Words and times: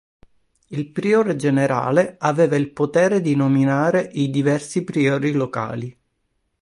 Il 0.69 0.89
Priore 0.89 1.35
Generale 1.35 2.15
aveva 2.17 2.55
il 2.55 2.71
potere 2.71 3.21
di 3.21 3.35
nominare 3.35 4.09
i 4.13 4.31
diversi 4.31 4.83
Priori 4.83 5.31
locali. 5.31 5.95